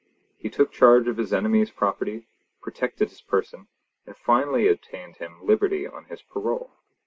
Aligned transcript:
He 0.35 0.49
took 0.49 0.71
charge 0.71 1.07
of 1.07 1.17
his 1.17 1.31
enemy's 1.31 1.69
property, 1.69 2.27
protected 2.59 3.09
his 3.09 3.21
person, 3.21 3.67
and 4.07 4.17
finally 4.17 4.67
obtained 4.67 5.17
him 5.17 5.45
liberty 5.45 5.85
on 5.85 6.05
his 6.05 6.23
parole. 6.23 6.71